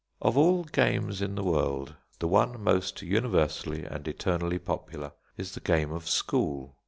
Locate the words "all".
0.35-0.63